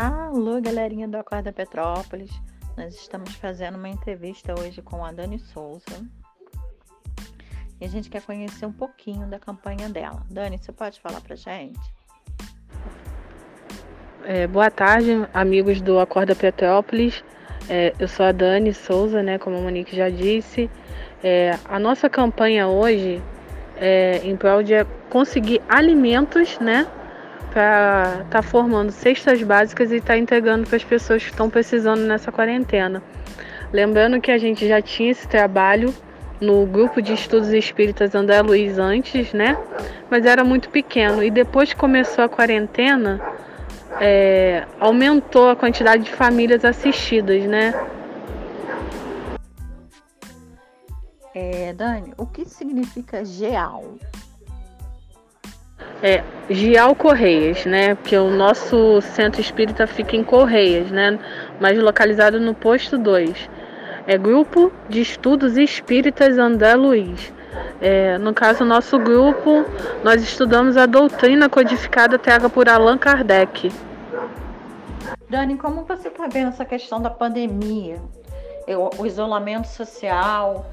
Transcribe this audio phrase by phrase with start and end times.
[0.00, 2.30] Alô, galerinha do Acorda Petrópolis.
[2.76, 6.06] Nós estamos fazendo uma entrevista hoje com a Dani Souza.
[7.80, 10.22] E a gente quer conhecer um pouquinho da campanha dela.
[10.30, 11.80] Dani, você pode falar pra gente?
[14.24, 17.24] É, boa tarde, amigos do Acorda Petrópolis.
[17.68, 20.70] É, eu sou a Dani Souza, né, como a Monique já disse.
[21.24, 23.20] É, a nossa campanha hoje
[23.76, 24.74] é em prol de
[25.10, 26.86] conseguir alimentos, né,
[27.50, 31.48] para estar tá formando cestas básicas e estar tá entregando para as pessoas que estão
[31.48, 33.02] precisando nessa quarentena.
[33.72, 35.94] Lembrando que a gente já tinha esse trabalho
[36.40, 39.58] no grupo de estudos espíritas André Luiz antes, né?
[40.10, 41.22] Mas era muito pequeno.
[41.22, 43.20] E depois que começou a quarentena,
[44.00, 47.74] é, aumentou a quantidade de famílias assistidas, né?
[51.34, 53.96] É, Dani, o que significa GEAL?
[56.02, 57.94] É, Gial Correias, né?
[57.94, 61.18] Porque o nosso centro espírita fica em Correias, né?
[61.60, 63.50] Mas localizado no posto 2.
[64.06, 67.32] É Grupo de Estudos Espíritas André Luiz.
[67.80, 69.64] É, no caso, nosso grupo,
[70.02, 73.70] nós estudamos a doutrina codificada traga por Allan Kardec.
[75.28, 77.96] Dani, como você está vendo essa questão da pandemia,
[78.98, 80.66] o isolamento social,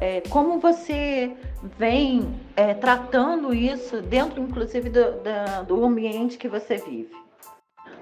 [0.00, 1.30] é, como você
[1.78, 7.14] vem é, tratando isso dentro, inclusive, do, da, do ambiente que você vive?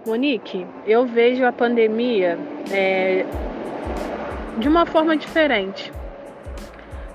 [0.07, 2.39] Monique, eu vejo a pandemia
[2.73, 3.27] é,
[4.59, 5.93] de uma forma diferente.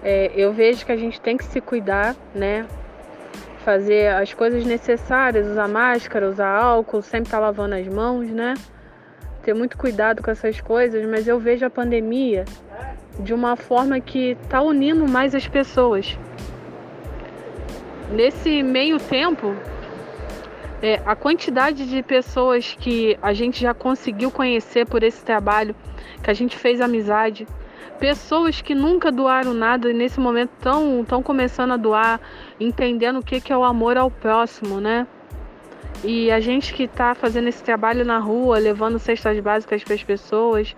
[0.04, 2.68] É, eu vejo que a gente tem que se cuidar, né?
[3.64, 8.54] Fazer as coisas necessárias, usar máscara, usar álcool, sempre estar tá lavando as mãos, né?
[9.42, 12.44] Ter muito cuidado com essas coisas, mas eu vejo a pandemia
[13.20, 16.18] de uma forma que está unindo mais as pessoas.
[18.12, 19.56] Nesse meio tempo,
[20.82, 25.76] é, a quantidade de pessoas que a gente já conseguiu conhecer por esse trabalho,
[26.22, 27.48] que a gente fez amizade,
[28.00, 32.20] pessoas que nunca doaram nada e nesse momento estão tão começando a doar,
[32.60, 35.08] entendendo o que, que é o amor ao próximo, né?
[36.04, 40.04] E a gente que está fazendo esse trabalho na rua, levando cestas básicas para as
[40.04, 40.76] pessoas,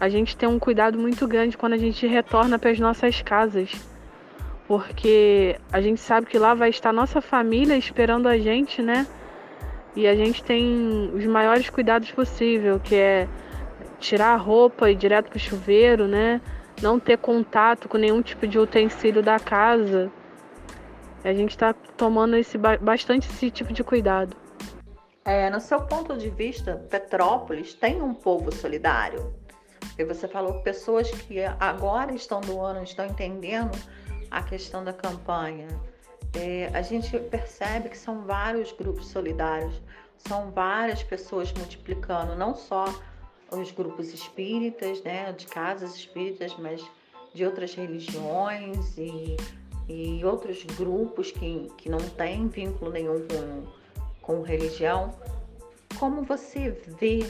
[0.00, 3.72] a gente tem um cuidado muito grande quando a gente retorna para as nossas casas.
[4.66, 9.06] Porque a gente sabe que lá vai estar nossa família esperando a gente, né?
[9.96, 13.26] E a gente tem os maiores cuidados possível, que é
[13.98, 16.40] tirar a roupa e ir direto pro chuveiro, né?
[16.80, 20.12] Não ter contato com nenhum tipo de utensílio da casa.
[21.24, 24.36] A gente está tomando esse, bastante esse tipo de cuidado.
[25.24, 29.34] É, no seu ponto de vista, Petrópolis tem um povo solidário?
[29.98, 33.76] E você falou pessoas que agora estão doando, estão entendendo
[34.30, 35.66] a questão da campanha.
[36.34, 39.80] É, a gente percebe que são vários grupos solidários,
[40.16, 42.84] são várias pessoas multiplicando, não só
[43.50, 46.84] os grupos espíritas, né, de casas espíritas, mas
[47.34, 49.36] de outras religiões e,
[49.88, 53.66] e outros grupos que, que não têm vínculo nenhum com,
[54.20, 55.14] com religião.
[55.98, 56.70] Como você
[57.00, 57.26] vê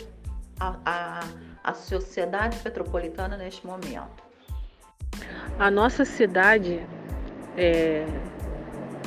[0.61, 1.21] a,
[1.65, 4.23] a sociedade petropolitana neste momento?
[5.59, 6.87] A nossa cidade,
[7.57, 8.07] é,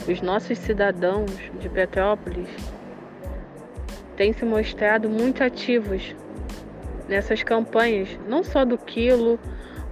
[0.07, 2.49] os nossos cidadãos de Petrópolis
[4.15, 6.15] têm se mostrado muito ativos
[7.07, 9.39] nessas campanhas, não só do quilo,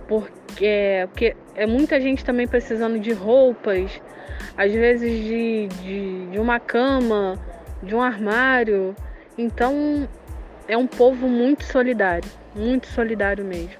[0.07, 4.01] porque, porque é muita gente também precisando de roupas,
[4.57, 7.37] às vezes de, de, de uma cama,
[7.81, 8.95] de um armário.
[9.37, 10.07] Então
[10.69, 13.79] é um povo muito solidário muito solidário mesmo.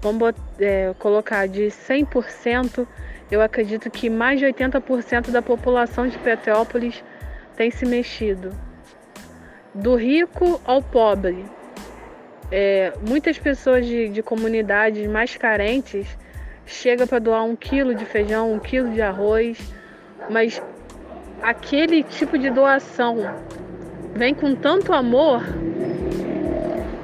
[0.00, 2.86] Vamos é, colocar de 100%,
[3.30, 7.02] eu acredito que mais de 80% da população de Petrópolis
[7.56, 8.54] tem se mexido.
[9.74, 11.44] Do rico ao pobre.
[12.50, 16.06] É, muitas pessoas de, de comunidades mais carentes
[16.64, 19.58] chegam para doar um quilo de feijão, um quilo de arroz,
[20.30, 20.62] mas
[21.42, 23.18] aquele tipo de doação
[24.18, 25.42] vem com tanto amor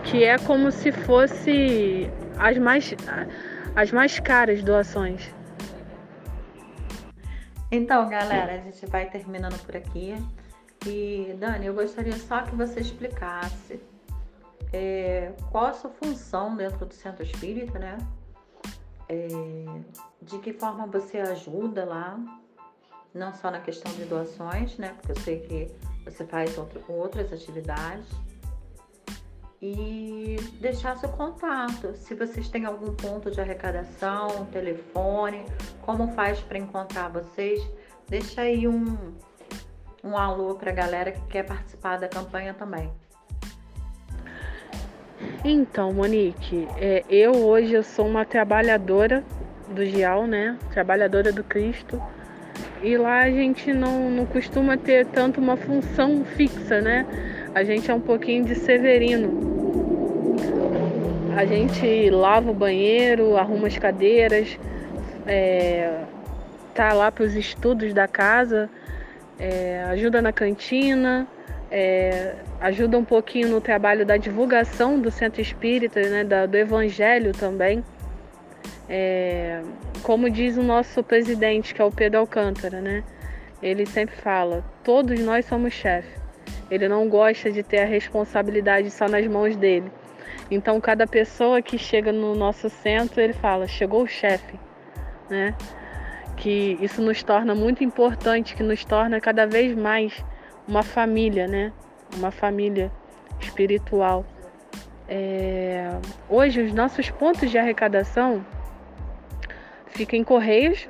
[0.02, 2.92] que é como se fosse as mais,
[3.76, 5.32] as mais caras doações.
[7.70, 10.14] Então, galera, a gente vai terminando por aqui.
[10.86, 13.80] E, Dani, eu gostaria só que você explicasse
[14.72, 17.96] é, qual a sua função dentro do centro espírita, né?
[19.08, 19.28] É,
[20.20, 22.18] de que forma você ajuda lá,
[23.14, 24.94] não só na questão de doações, né?
[24.96, 26.56] Porque eu sei que você faz
[26.88, 28.06] outras atividades
[29.60, 31.94] e deixar seu contato.
[31.94, 35.44] Se vocês têm algum ponto de arrecadação, telefone,
[35.80, 37.66] como faz para encontrar vocês,
[38.06, 39.14] deixa aí um,
[40.02, 42.92] um alô para a galera que quer participar da campanha também.
[45.42, 49.24] Então, Monique, é, eu hoje eu sou uma trabalhadora
[49.68, 50.58] do GIAL, né?
[50.72, 52.02] Trabalhadora do Cristo.
[52.84, 57.06] E lá a gente não, não costuma ter tanto uma função fixa, né?
[57.54, 59.54] A gente é um pouquinho de severino.
[61.34, 64.58] A gente lava o banheiro, arruma as cadeiras,
[65.26, 66.02] é,
[66.74, 68.68] tá lá para os estudos da casa,
[69.38, 71.26] é, ajuda na cantina,
[71.70, 77.32] é, ajuda um pouquinho no trabalho da divulgação do centro espírita, né, da, do evangelho
[77.32, 77.82] também.
[78.88, 79.62] É,
[80.02, 83.02] como diz o nosso presidente, que é o Pedro Alcântara, né?
[83.62, 86.22] Ele sempre fala: todos nós somos chefe.
[86.70, 89.90] Ele não gosta de ter a responsabilidade só nas mãos dele.
[90.50, 94.58] Então, cada pessoa que chega no nosso centro, ele fala: chegou o chefe,
[95.30, 95.54] né?
[96.36, 100.24] Que isso nos torna muito importante, que nos torna cada vez mais
[100.68, 101.72] uma família, né?
[102.16, 102.92] Uma família
[103.40, 104.26] espiritual.
[105.08, 105.90] É...
[106.28, 108.44] Hoje, os nossos pontos de arrecadação
[109.94, 110.88] ficam em Correios,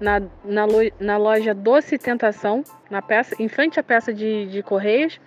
[0.00, 0.66] na, na,
[0.98, 5.20] na loja Doce Tentação, na peça, em frente à peça de, de Correios,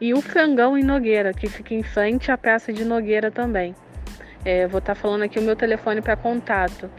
[0.00, 3.74] e o Frangão em Nogueira, que fica em frente à peça de Nogueira também.
[4.44, 6.90] É, vou estar tá falando aqui o meu telefone para contato.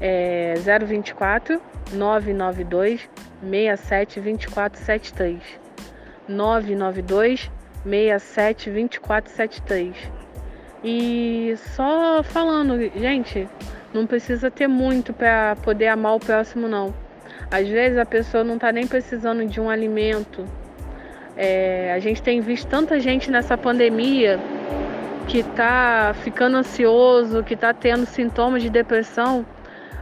[0.00, 0.54] É
[0.84, 1.60] 024
[1.92, 3.08] 992
[3.40, 5.42] 67 2473.
[6.28, 7.50] 992
[7.84, 9.96] 67 2473.
[10.82, 13.48] E só falando, gente,
[13.92, 16.94] não precisa ter muito para poder amar o próximo, não.
[17.50, 20.44] Às vezes a pessoa não está nem precisando de um alimento.
[21.36, 24.38] É, a gente tem visto tanta gente nessa pandemia
[25.26, 29.44] que está ficando ansioso, que está tendo sintomas de depressão.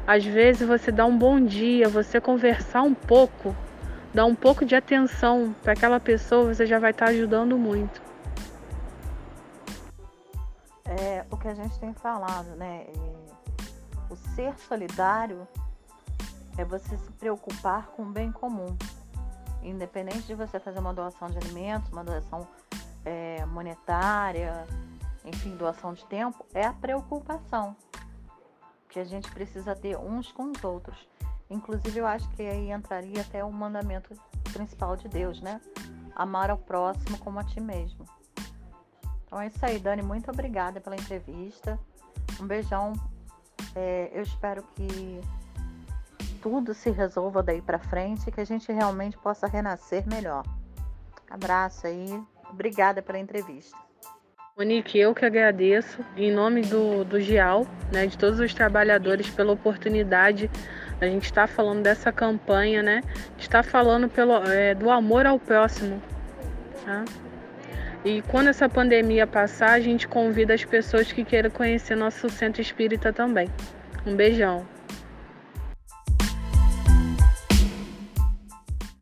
[0.06, 3.54] Às vezes você dá um bom dia, você conversar um pouco,
[4.12, 8.00] dar um pouco de atenção para aquela pessoa, você já vai estar tá ajudando muito.
[10.86, 12.86] É, o que a gente tem falado, né?
[14.10, 15.46] O ser solidário
[16.56, 18.76] é você se preocupar com o bem comum.
[19.62, 22.46] Independente de você fazer uma doação de alimentos, uma doação
[23.04, 24.66] é, monetária,
[25.24, 27.76] enfim, doação de tempo, é a preocupação
[28.88, 31.08] que a gente precisa ter uns com os outros.
[31.50, 34.14] Inclusive, eu acho que aí entraria até o mandamento
[34.52, 35.60] principal de Deus, né?
[36.14, 38.04] Amar ao próximo como a ti mesmo.
[39.24, 40.02] Então é isso aí, Dani.
[40.02, 41.78] Muito obrigada pela entrevista.
[42.40, 42.92] Um beijão
[43.74, 45.20] é, eu espero que
[46.42, 50.44] tudo se resolva daí para frente e que a gente realmente possa renascer melhor.
[51.30, 53.76] Abraço aí, obrigada pela entrevista.
[54.56, 59.52] Monique, eu que agradeço, em nome do, do GIAL, né, de todos os trabalhadores, pela
[59.52, 60.50] oportunidade
[61.00, 63.02] a gente estar tá falando dessa campanha, né?
[63.38, 66.02] Está falando pelo, é, do amor ao próximo.
[66.84, 67.04] Tá?
[68.04, 72.62] E quando essa pandemia passar, a gente convida as pessoas que queiram conhecer nosso centro
[72.62, 73.48] espírita também.
[74.06, 74.66] Um beijão.